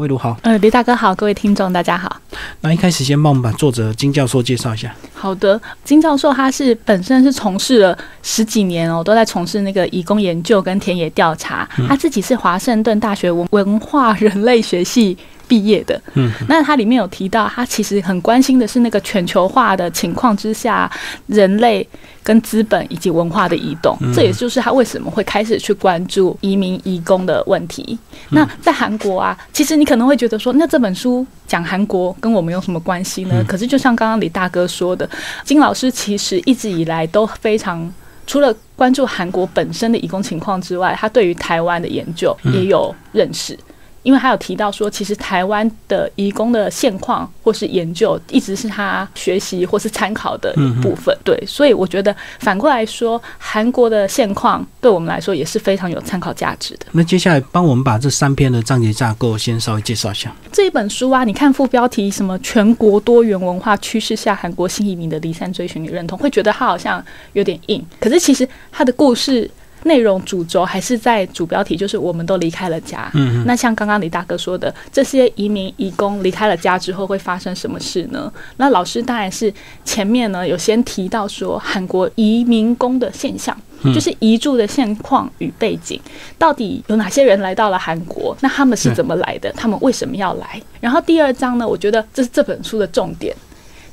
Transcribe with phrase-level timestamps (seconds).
[0.00, 2.20] 魏如好，呃，李大哥好，各位听众大家好。
[2.62, 4.92] 那一开始先帮我们把作者金教授介绍一下。
[5.24, 11.66] 好的，金教授他是本身是从事了十几年哦，都在从事那个移工研究跟田野调查。
[11.88, 15.16] 他自己是华盛顿大学文文化人类学系。
[15.46, 20.90] 毕业的，嗯，那他里面有提到，他其实很关心的是那个全球化的情况之下，
[21.26, 21.86] 人类
[22.22, 27.98] 跟资本以及文化的移动，这也就是他为什么会开始去关注移民移工的问题。
[28.30, 33.44] 那在韩国啊，其实你可能会觉得说，那这本书讲韩国跟我们有什么关系呢？
[33.46, 35.06] 可是就像刚刚李大哥说的，
[35.44, 37.92] 金老师其实一直以来都非常
[38.26, 43.58] 除了关注韩国本身的移工情况之外，他对于台湾的研究也有认识。
[44.04, 51.12] 因为他有提到说，其实台湾的移工的现况或是研究，一直是他学习或是参考的一部分。
[51.24, 56.86] 对，所以我觉得反过来说，韩国的现况对我们来说也是非常有参考价值的。
[56.92, 60.32] 那接下来帮我们把这三篇的章节架构先稍微介绍一下。
[60.52, 67.84] 这一本书啊，你看副标题什么“全国多元文化趋势下韩国新移民的离散追寻与认同”，会觉得它好像有点硬。
[67.98, 69.50] 可是其实它的故事。
[69.84, 73.10] 内容主轴还是在主标题，就是我们都离开了家。
[73.14, 78.32] 嗯，那像刚刚李大哥说的，这些移民移工离开了家之后会发生什么事呢？
[78.56, 79.52] 那老师当然是
[79.84, 83.56] 前面呢有先提到说韩国移民工的现象，
[83.94, 86.00] 就是移住的现况与背景，
[86.38, 88.36] 到底有哪些人来到了韩国？
[88.40, 89.52] 那他们是怎么来的？
[89.52, 90.60] 他们为什么要来？
[90.80, 93.34] 然后第二章呢，我觉得这是这本书的重点。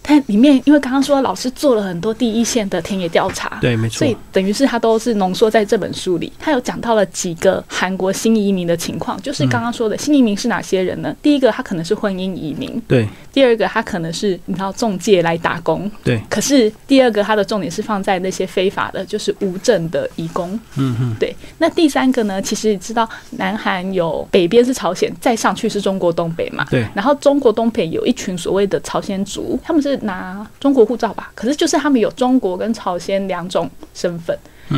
[0.03, 6.31] 它里面，因为刚刚说老师做了很多第一线的田野调查，对，没错，所以等于是他都是浓缩在这本书里。
[6.39, 11.15] 他有讲到了几个韩国新移民的情况，就是刚刚说的新移民是哪些人呢？
[11.21, 16.19] 第一个，他可能是婚姻移民，对；第二个，他可能是你知道中介来打工，对。
[16.29, 21.35] 可是第二个，他的重点是放在那些非法的，就是无证的移工，嗯嗯，对。
[21.59, 22.41] 那第三个呢？
[22.41, 23.07] 其实知道
[23.37, 26.85] 南韩有北边是朝鲜，再上去是中国东北嘛，对。
[26.95, 29.90] 然后中国东北有一群所谓的朝鲜族，他们是。
[29.97, 34.37] 拿中国护照吧，可是就是他们有中国跟朝鲜两种身份。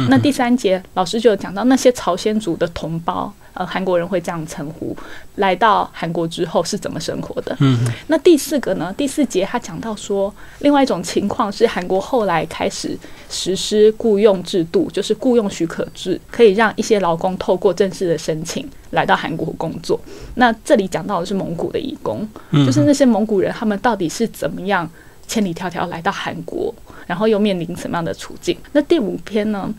[0.10, 4.96] 那第三节老师就有讲到那些朝鲜族的同胞，呃，韩国人会这样称呼，
[5.36, 7.56] 来到韩国之后是怎么生活的。
[7.60, 8.94] 嗯，那第四个呢？
[8.98, 12.98] 第四节他讲到说，另外一种情况是韩国后来开始
[13.30, 20.00] 实施雇佣制度，就是雇佣许可制，可以让一些劳工透过正式的申请来到韩国工作。
[20.36, 24.90] 那这里讲到的是蒙古的义工，就是那些蒙古人他们到底是怎么样？
[25.26, 26.74] 千里迢迢来到韩国，
[27.08, 28.58] 然后又面临什么样的处境？
[28.74, 29.74] 那第五篇呢？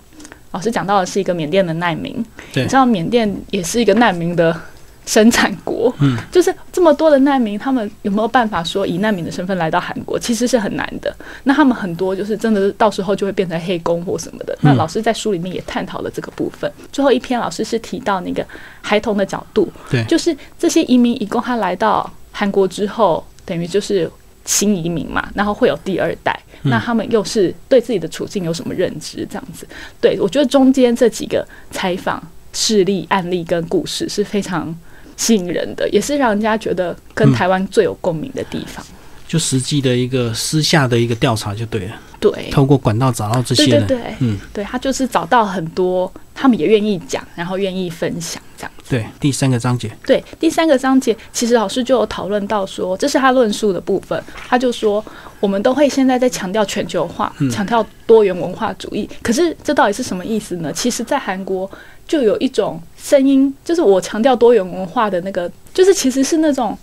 [0.55, 2.15] 老师讲到的是一个缅甸的难民。
[2.55, 4.57] 你知道缅甸也是一个难民的
[5.05, 10.17] 生产国，嗯，就是这么多的难民，他们有没有办法说以难民的身份来到韩国？
[10.17, 11.15] 其实是很难的。
[11.43, 14.57] 那他们很多就是真的到时候就会变成黑工或什么的。
[14.61, 16.71] 那老师在书里面也探讨了这个部分。
[16.93, 18.47] 最后一篇老师是提到那个
[18.81, 24.09] 孩童的角度，对，就是这些移民一共他来到韩国之后，等于就是。
[24.45, 29.27] 新移民嘛，然后会有第二代，那他们又是对自己的处境有什么认知？
[29.31, 29.67] 这样子，
[30.01, 32.23] 对我觉得中间这几个采访
[32.53, 34.75] 事例、案例跟故事是非常
[35.17, 38.85] 吸引人的，也是让人家觉得跟台湾最有共鸣的地方。
[39.27, 41.95] 就实际的一个私下的一个调查就对了。
[42.21, 48.43] 对，透过管道找到这些人，对对对，嗯，对他就是找到很多，他们也愿意讲，然后愿意分享
[48.89, 49.05] 这样。
[49.05, 55.05] 对，第三个章节，对，第三个章节，其实老师就有讨论到说，这是他论述的部分，他就说，
[55.41, 60.73] 我们都会现在在强调全球化，强调多元文化主义，可是这到底是什么意思呢？
[60.73, 61.71] 其实，在韩国
[62.07, 66.77] 就有一种声音，就是我强调多元文化的那个，就是其实是那种。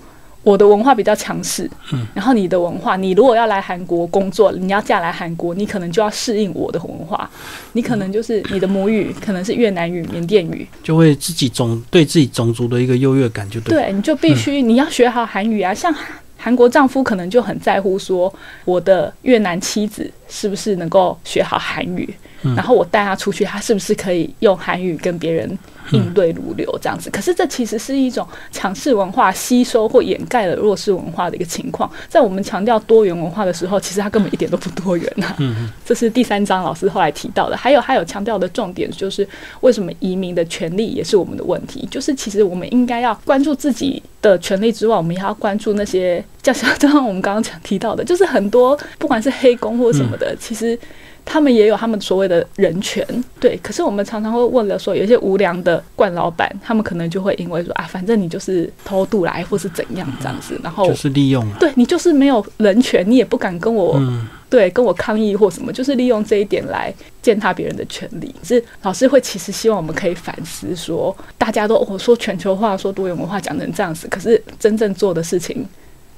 [0.43, 7.29] 我的文化比较强势，嗯，然后你的文化，你如果要来韩国工作，你要嫁来韩国，你可能就要适应我的文化，
[7.73, 15.93] 你可能就是你的母语可能是越南语、缅甸语，就会自己种对自己种族的一个优越感就对，对，你就必须你要学好韩语啊，像
[16.37, 18.33] 韩国丈夫可能就很在乎说
[18.65, 22.11] 我的越南妻子是不是能够学好韩语，
[22.55, 25.57] 然后我带他出去，他是不是可以用韩语跟别人。
[25.93, 31.91] 应对如流这样子，可是这其实是一种强势文化吸收或掩盖了弱势文化的一个情况。
[32.07, 35.35] 在我们强调多元文化的时候，其实它根本一点都不多元啊。
[35.39, 37.57] 嗯 这是第三章老师后来提到的。
[37.57, 39.27] 还有还有强调的重点就是，
[39.59, 41.85] 为什么移民的权利也是我们的问题？
[41.91, 50.79] 就是其实我们应该要关注自己的权利之外，我们也要关注那些，就像就像我们刚刚讲提到的，就是很多不管是黑工或什么的，其实。
[51.25, 53.05] 他们也有他们所谓的人权，
[53.39, 53.57] 对。
[53.63, 64.01] 可是我们常常会问了说，有一些无良的惯老板，他们可能就会因为说啊，反正你就是偷渡来或是怎样这样子，然后就是利用，对你就是没有人权，你也不敢跟我
[64.49, 68.33] 对跟我抗议或什么，就是利用这一点来践踏别人的权利。
[68.43, 75.65] 是老师会其实希望我们可以反思说，大家都我说全球化说多元文化讲成这样子，可是真正做的事情。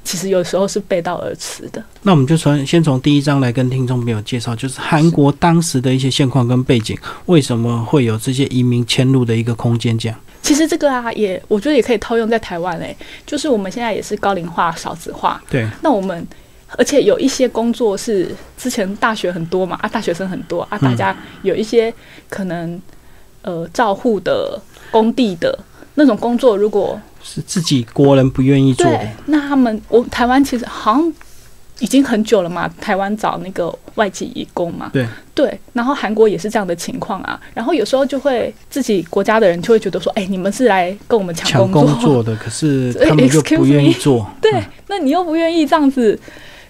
[0.04, 1.84] 其实有时候是背道而驰的。
[2.02, 6.98] 那我们就从先从第一章来跟听众朋友介绍，就是韩国当时的一些现况跟背景，
[7.28, 9.98] 为什么会有这些移民迁入的一个空间？
[9.98, 10.18] 这样。
[10.42, 12.96] 其实这个啊，也我觉得也可以套用在台湾诶，
[13.26, 15.42] 就是我们现在也是高龄化、少子化。
[15.50, 15.66] 对。
[15.82, 16.28] 那我们
[16.78, 21.94] 而且有一些工作是之前大学很多嘛啊，大学生很多啊，大家有一些
[22.30, 22.82] 可能
[23.42, 24.62] 呃照护的
[24.92, 25.58] 工地的
[25.96, 31.14] 那种工作，如果是自己国人不愿意做，对，那他们我台湾其实好像
[31.80, 35.08] 已经很久了嘛，台湾找那个外籍义工嘛，对。
[35.36, 42.22] 对，然后韩国也是这样的情况啊，然后有时候就会自己国家的人就会觉得说，哎，你们是来跟我们抢工作。
[42.22, 46.18] 的， 可是他们就不愿意做，对，那你又不愿意这样子，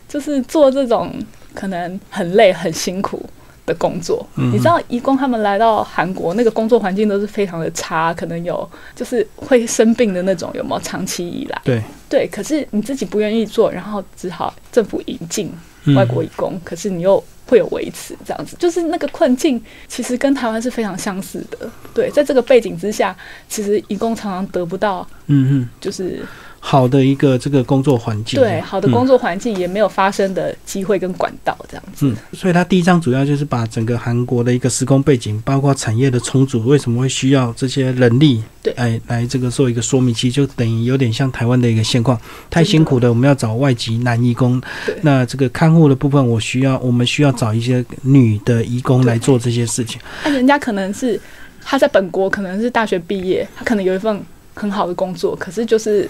[0.07, 1.13] 就是做这种
[1.53, 3.21] 可能很累很辛苦。
[3.65, 10.79] 的工作，你知道，义工他们来到韩国，那个工作环境都是非常的差，可能有就是会生病的那种，有没有？
[10.83, 15.49] 长期以来，对对，可是你自己不愿意做，然后只好政府引进
[15.95, 21.69] 外国义工，可是你又会有维持这样子，就是那个困境，其实跟台湾是非常相似的。
[21.93, 23.15] 对，在这个背景之下，
[23.47, 26.19] 其实义工常常得不到，嗯嗯，就是。
[26.65, 32.07] 好的一个这个工作环境，对，好的工作环境也没有发生的机会跟管道这样子。
[32.07, 40.15] 嗯，所以他第一章主要就是把整个韩国的一个时空背景，包括产业的重组，为什么会需要这些人力，对，哎，来这个做一个说明。
[40.15, 42.17] 其实就等于有点像台湾的一个现况，
[42.49, 44.59] 太辛苦的，我们要找外籍男义工。
[45.01, 49.99] 那这个看护的部分，我需要，我们需要找一些女的义工来做这些事情。
[50.23, 51.19] 那人家可能是
[51.61, 54.19] 他在本国可能是大学毕业，他可能有一份
[54.53, 56.09] 很好的工作，可是就是。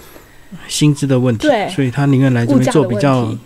[0.68, 3.36] 薪资的问题，所以他宁愿来这边做比较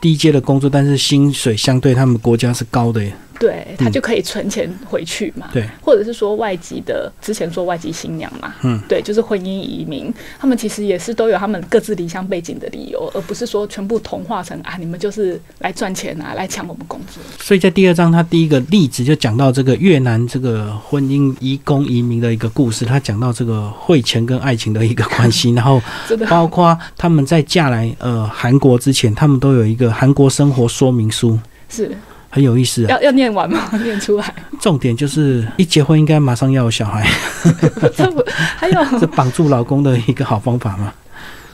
[0.00, 3.02] 低阶的工作，但是薪水相对他们国家是高的。
[3.42, 17.20] 对他就可以存钱回去嘛，对，或者是说外籍的，之前说外籍新娘嘛，嗯，对，就是婚姻移民，他们其实也是都有他们各自离乡背景的理由，而不是说全部同化成啊，你们就是来赚钱啊，来抢我们工作。
[17.40, 25.82] 所以在第二章，他第一个例子就讲到这个越南这个婚姻移工移民的一个故事，他讲到这个汇钱跟爱情的一个关系， 然后
[26.28, 31.36] 包括他们在嫁来呃韩国之前，他们都有一个韩国生活说明书，
[31.68, 31.90] 是。
[32.34, 33.68] 很有意思，要要念完吗？
[33.84, 34.34] 念出来。
[34.58, 37.06] 重点就是一结婚应该马上要有小孩。
[37.94, 38.24] 这不
[38.56, 40.94] 还有 这绑住老公的一个好方法吗？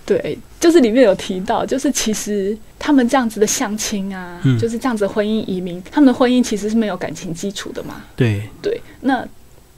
[0.06, 7.96] 对，就是里面有提到，就是其实他们这样子的相亲啊，就是这样子婚姻移民，他们的婚姻其实是没有感情基础的嘛。
[8.14, 9.26] 对对，那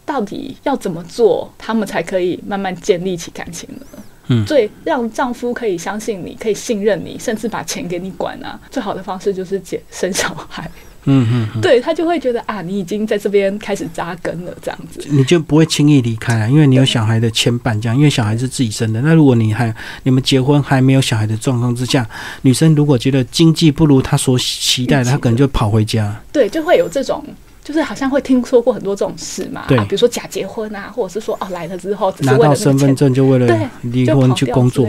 [0.04, 3.86] 到底要怎么做，他们才可以慢慢建立起感情呢？
[4.28, 10.70] 嗯，最让丈夫可以相信你，可以信任你，甚至把钱给你管啊，最好的方式就是结生小孩。
[11.04, 19.00] 嗯嗯，对他就会觉得啊，你已经在这边开始扎根了，这样子，你就不会轻易离开了，因为你有小孩的牵绊，这样，因为小孩是自己生的。
[19.02, 22.08] 那如果你还你们结婚还没有小孩的状况之下，
[22.42, 26.20] 女生如果觉得经济不如她所期待的，她可能就跑回家。
[26.32, 27.24] 对，就会有这种。
[27.70, 34.88] 就是好像会听说过很多这种事嘛，对，比如说假结婚啊，或者是说哦来了之后拿到身份证就为了离婚去工作，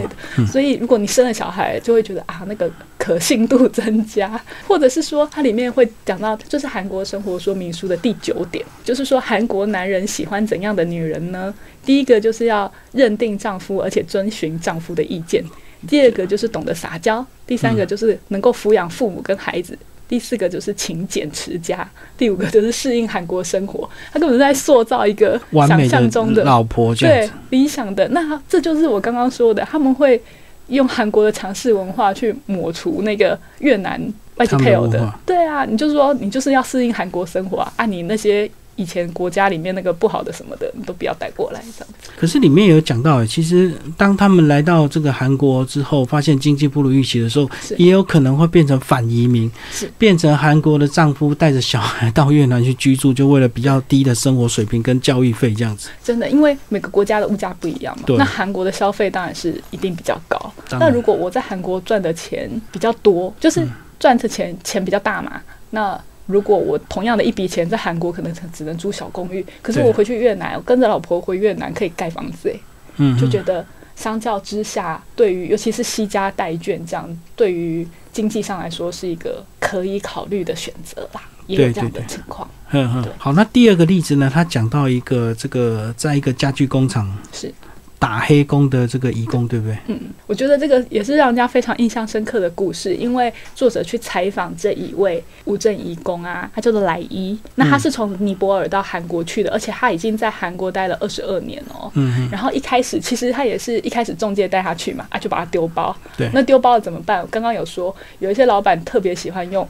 [0.50, 2.68] 所以如果你生了小孩，就会觉得啊那个
[2.98, 4.28] 可信度增加，
[4.66, 11.54] 或者是说它里面会讲到，就是韩国生活说明书的第九点，就是说韩国男人喜欢怎样的女人呢？
[11.84, 15.40] 第一个就是要认定丈夫，而且遵循丈夫的意见；
[15.86, 19.78] 第二个就是懂得撒娇；第三个就是能够抚养父母跟孩子。
[20.12, 21.88] 第四个就是勤俭持家，
[22.18, 23.88] 第五个就是适应韩国生活。
[24.12, 28.06] 他根本是在塑造一个想象中的老婆，对理想的。
[28.08, 30.22] 那这就是我刚刚说的，他们会
[30.66, 33.98] 用韩国的强势文化去抹除那个越南
[34.36, 35.10] 外籍配偶的。
[35.24, 38.50] 对啊，你就是说，你就是要适应韩国生活啊，按你那些。
[38.76, 42.10] 以前国家里面那个不好的什么的，你都不要带过来这样子。
[42.16, 55.88] 可是里面有讲到，其实当他们来到这个韩国之后，发现经济不如预期的时候，也有可能会变成反移民，是变成韩国的丈夫带着小孩到越南去居住，就为了比较低的生活水平跟教育费这样子。
[56.02, 58.04] 真的，因为每个国家的物价不一样嘛。
[58.16, 60.52] 那韩国的消费当然是一定比较高。
[60.70, 63.66] 那如果我在韩国赚的钱比较多，就是
[64.00, 66.00] 赚的钱钱比较大嘛，那。
[66.32, 72.52] 如果我同样的一笔钱在韩国可能只能租小公寓，可是我回去越南，我跟着老婆回越南可以盖房子，
[72.96, 81.28] 嗯，就觉得相较之下，对于尤其是西家代眷这样，对于经济上来说是一个可以考虑的选择吧。
[81.48, 82.48] 也有这样的情况。
[82.70, 84.30] 嗯嗯，好，那第二个例子呢？
[84.32, 87.52] 他讲到一个这个，在一个家具工厂是。
[88.02, 89.78] 打黑工的这个义工，对不对？
[89.86, 101.88] 嗯，我觉得这个也是让人家非常印象深刻的故事，因为作者去采访这一位无证义工啊，他叫做莱伊，那他是从尼泊尔到韩国去的，而且他已经在韩国待了二十二年哦。
[101.94, 105.96] 嗯然后一开始其实他也是一开始中介带他去嘛，啊，就把他丢包。
[106.16, 106.28] 对。
[106.34, 107.24] 那丢包了怎么办？
[107.30, 109.64] 刚刚有说有一些老板特别喜欢用。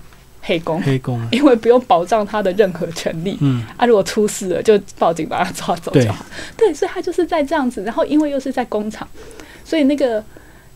[0.44, 3.38] 黑工，黑工， 因为不用保障他的任何权利。
[3.40, 6.26] 嗯，啊，如果出事了，就报警把他抓走就好。
[6.56, 9.06] 对，所以他就是在这样子，然后因为又是在工厂，
[9.64, 10.22] 所以那个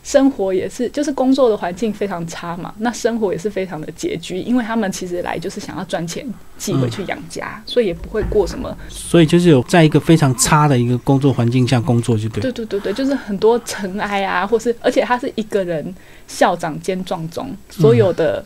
[0.04, 2.72] 生活也是，就是工作的环境非常差嘛。
[2.78, 6.24] 那生活也是非常的拮据，因为他们其实来就是想要赚钱
[6.56, 8.72] 寄回去养家，所以也不会过什么。
[8.88, 12.40] 所以就是有在一个非常差的一个工作环境下工作，就对。
[12.40, 15.92] 对对对对，就是很多尘埃啊，或是而且他是一个人
[16.28, 18.44] 校长兼壮中，所有的。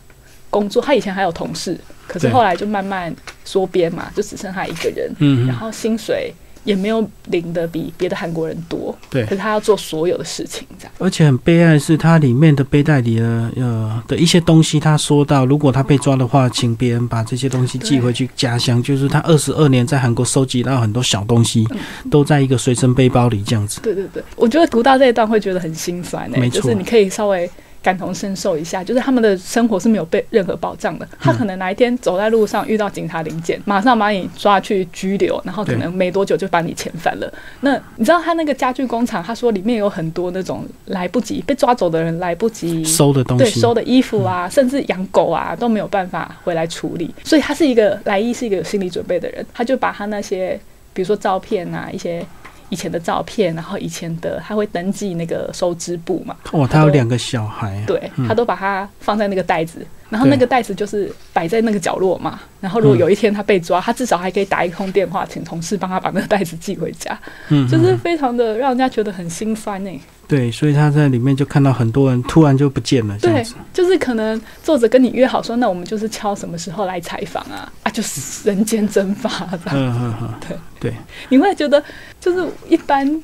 [0.51, 3.11] 工作，他以前还有同事，可是后来就慢慢
[3.43, 5.11] 缩编嘛，就只剩他一个人。
[5.17, 6.31] 嗯，然后薪水
[6.63, 8.95] 也没有领的比别的韩国人多。
[9.09, 10.93] 对，可是他要做所有的事情，这样。
[10.99, 18.83] 而且很悲哀的是，他里面的背带里的呃的一些东西，他说到，如果他被抓的话，请别人把这些东西寄回去家乡。
[18.83, 21.65] 就是他二十二年在韩国收集到很多小东西，
[22.11, 23.79] 都在一个随身背包里这样子。
[23.81, 27.49] 对对对，我觉得读到这一段会觉得很心酸诶，就是你可以稍微。
[27.83, 31.07] 感同身受一下，就是他们的生活是没有被任何保障的。
[31.19, 37.33] 他可能哪一天走在路上遇到警察临检，马上把你抓去拘留，然后可能没多久就把你遣返了。
[37.61, 47.13] 那你知道他那个家具工厂，他说里面有很多那种来不及被抓走的人来不及收的东西，对，收的衣服啊，甚至养狗啊都没有办法回来处理。
[47.23, 50.59] 所以他是一个来意是一个有心理准备的人，他就把他那些
[50.93, 52.25] 比如说照片啊一些。
[52.71, 56.35] 以前的照片，然后以前的他会登记那个收支簿嘛？
[56.51, 62.39] 哦，他有两个小孩，对他都把它放在那个袋子，然后那个袋子就是摆在那个角落嘛。
[62.59, 67.19] 然后如果有一天他被抓，他至少还可以打一通电话，请同事帮他把那个袋子寄回家。
[67.49, 69.91] 嗯，就是非常的让人家觉得很心酸呢。
[70.31, 77.69] 对，所以他在里面就看到很多人突然就不见了，对，就是可能作者跟你约好说，那我们就是敲什么时候来采访啊？
[77.83, 79.71] 啊，就是 人间蒸发这样。
[79.73, 80.93] 嗯嗯嗯，对对，
[81.27, 81.83] 你会觉得
[82.21, 83.21] 就是一般。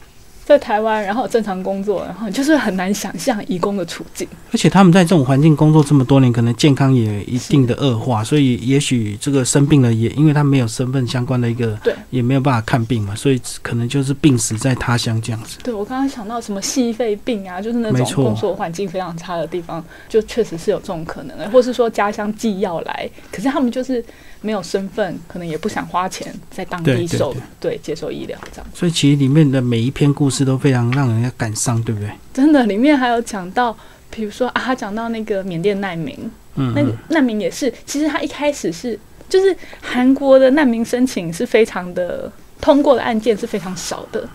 [0.48, 4.26] 在台湾，然后正常工作，然后就是很难想象义工的处境。
[4.54, 15.58] 而且他们在这种环境工作这么多年，可能健康也一定的恶化，所以也许这个生病了，也因为他没有身份相关的一个，对，也没有办法看病嘛，所以可能就是病死在他乡这样子。
[15.64, 24.02] 对我刚刚想到什么细肺病啊，就是那种工作环境非常差的地方，就确实是有这种可能的，或是说家乡寄药来，可是他们就是。
[24.40, 28.68] 没有身份，可能也不想花钱在当地受对接受医疗这样。
[28.72, 32.10] 所以其实里面的每一篇故事都非常让人家感伤，对不对？
[32.34, 33.76] 真的，里面还有讲到，
[34.10, 36.18] 比如说啊，他讲到那个缅甸难民，
[36.56, 44.28] 嗯，那个难民也是，其实他一开始是就是韩国的难民申请是非常的通过的案件是非常少的，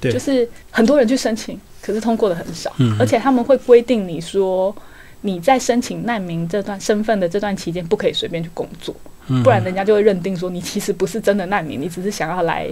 [0.00, 4.74] 对，就是很多人去申请，可是通过的很少，嗯，而且他们会规定你说
[5.20, 8.94] 你在申请难民这段身份的这段期间不可以随便去工作。
[9.44, 12.66] 不然人家就会认定说你其实不是真的难民，你只是想要来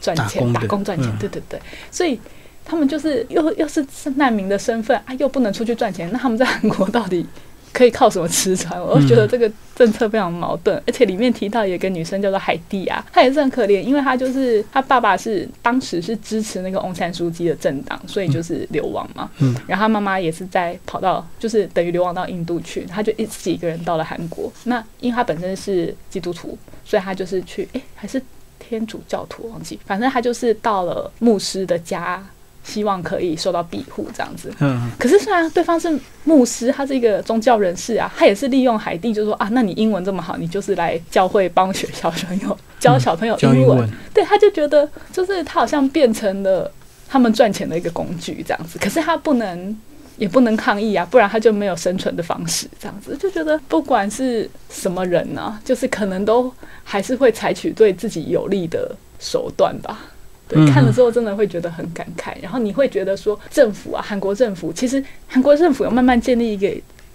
[0.00, 1.10] 赚钱打工赚钱。
[1.18, 2.18] 对对对，所以
[2.64, 3.84] 他们就是又又是
[4.16, 7.26] 难民的身份啊，又不能出去赚钱，那他们在韩国到底？
[7.72, 8.82] 可以靠什么吃穿？
[8.82, 19.30] 我觉得这个政策非常矛盾，而且里面提到有一个女生叫做海蒂啊，她也是很可怜，因为她就是她爸爸是当时是支持那个翁山书记的政党，所以就是流亡嘛。
[19.38, 24.52] 嗯，然后她妈妈也是在跑到，就是等于流亡到印度去，她就一自己一个人到了韩国。
[24.64, 28.20] 那因为她本身是基督徒，所以她就是去，哎，还是
[28.60, 32.24] 天主教徒，忘记，反正他就是到了牧师的家。
[32.62, 46.70] 希望可以受到庇护这样子，嗯，可是虽然对方是牧师，他是一个宗教人士啊，他也是利用海蒂，就说啊，那你英文这么好，你就是来教会帮学小朋友教小朋友英文，对，他就觉得就是他好像变成了
[47.08, 49.76] 他们赚钱的一个工具这样子，可是他不能
[50.20, 56.52] 也不能抗议啊，不然他就没有生存的方式这样子，就觉得不管是什么人呢，就是可能都
[56.84, 59.98] 还是会采取对自己有利的手段吧。
[60.46, 66.70] 对，看了之后真的会觉得很感慨，然后你会觉得说，政府啊，韩国政府其实韩国政府有慢慢建立一个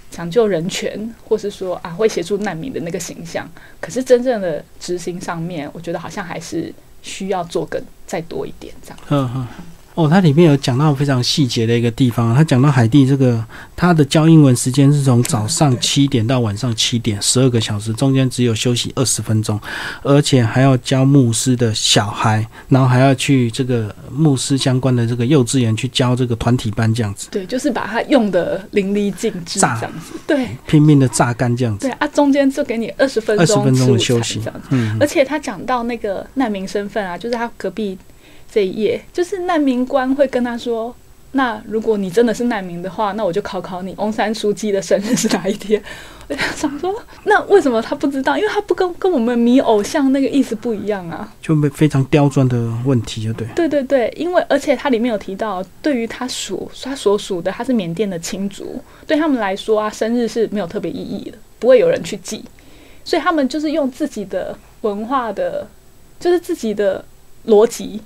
[0.09, 3.47] 抢救人权，或是说啊会协助难民的那个形象，
[3.79, 8.99] 可是真正的执行上面，我觉得好像还是需要做更再多一点这样。
[9.09, 9.47] 嗯嗯。
[9.95, 13.43] 哦，它里面有讲到非常细节的一个地方，他讲到海蒂这个
[13.77, 19.57] 他的教英文时间是从早上七点到晚上七点，十二个小时，中间只有休息二十分钟，
[20.03, 27.29] 而且还要教牧师的小孩，然后还要去这个牧师相关的这个幼稚园去教这个团体班这样子。
[27.31, 30.19] 对，就是把它用的淋漓尽致这样子。
[30.27, 31.87] 对，拼命的榨干这样子。
[31.87, 34.67] 对啊，中间就给你二十分钟、二十分钟的休息这样子。
[34.71, 37.97] 嗯，而且他讲到那个难民身份啊，就是他隔壁。
[38.55, 40.95] 这一页就是难民官会跟他说
[41.33, 45.83] ：“那如果你真的是难民的话，那我就考考你， 翁山书记的生日是哪一天？”
[46.29, 46.95] 我想说，
[47.25, 48.37] 那为什么他不知道？
[48.37, 53.45] 因为他不跟跟我们迷偶像那个意思不一样啊，就没非常刁钻的问题，就对。
[53.53, 62.43] 对对对，因为而且它里面有提到，对于他属他所属的他是缅甸的亲族，对他们来说啊，生日是没有特别意义的，不会有人去记，
[63.03, 65.67] 所以他们就是用自己的文化的，
[66.19, 67.03] 就是自己的
[67.47, 68.01] 逻辑。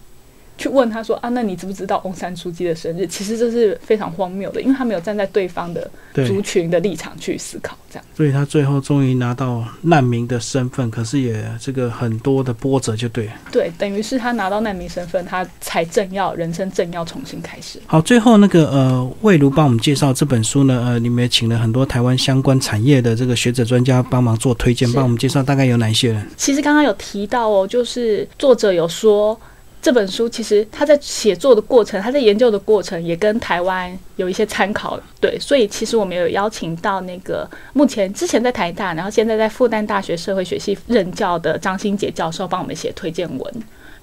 [0.59, 3.07] 去问他说啊，那你知不知道翁山书记的生日？
[3.07, 5.89] 其实这是非常荒谬的，因为他没有站在对方的
[6.27, 8.05] 族群的立场去思考，这样。
[8.13, 13.29] 所以他最后终于拿到难民的身份，可是也这个很多的波折，就对。
[13.49, 17.79] 对，等于是他拿到难民身份，他才正要人生正要重新开始。
[17.87, 26.27] 好，最后那个呃，魏如帮我们介绍这本书呢，呃，你们也请了很多台湾相关产业的这个学者专家帮忙做推荐，帮我们介绍大概有哪一些人？
[26.35, 29.39] 其实刚刚有提到哦，就是作者有说。
[29.81, 43.53] 这本书其实他在写作的过程，他在研究的过程也跟台湾有一些参考，对，所以其实我们有邀请到那个目前之前在台大，然后现在在复旦大学社会学系任教的张新杰教授帮我们写推荐文，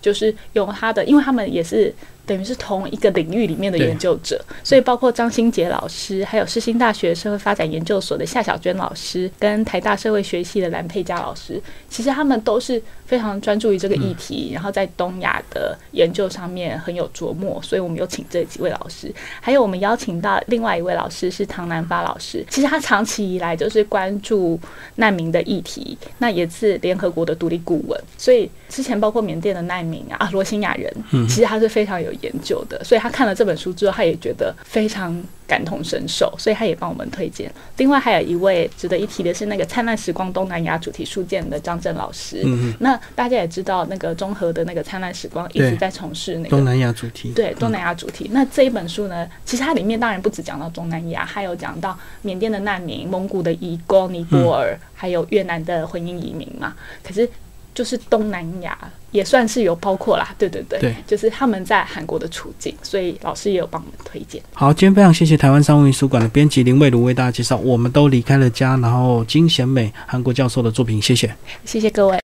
[0.00, 1.95] 就是用他的，因为他们也是。
[2.26, 24.59] 等于是同一个领域里面的研究者，所以包括张新杰老师，还有世新大学社会发展研究所的夏小娟老师，跟台大社会学系的蓝佩佳老师，其实他们都是非常专注于这个议题，然后在东亚的研究上面很有琢磨，所以我们有请这几位老师，还有我们邀请到另外一位老师是唐南发老师，其实他长期以来就是关注
[24.97, 30.92] 难民的议题，那也是联合国的独立顾问，所以之前包括缅甸的难民啊，罗兴亚人，
[31.28, 32.15] 其实他是非常有。
[32.23, 37.50] 研究的，所以他看了这本书之后，他也觉得非常感同身受，所以他也帮我们推荐。
[37.76, 42.42] 另外还有一位值得一提的是那个《灿烂时光东南亚主题书店》的张震老师。
[42.44, 47.32] 嗯那大家也知道，那个综合的那个《灿烂时光》一直在从事那个东南亚主题。
[47.32, 48.30] 对东南亚主题。
[48.32, 56.75] 那这一本书呢，其实它里面当然不止讲到东南亚，还有讲到缅甸的难民、蒙古的移工、尼泊尔，还有越南的婚姻移民嘛。
[57.02, 57.28] 可是。
[57.76, 58.76] 就是东南亚
[59.11, 64.42] 也算是有包括啦，对对对，对，就是他们在韩国的处境，所以老师也有帮我们推荐。
[64.54, 71.30] 好，今天非常谢谢台湾商务印书馆的编辑林蔚如为大家介绍《我们都离开了家》，然后金贤美韩国教授的作品，谢谢，
[71.65, 72.15] 谢谢各位。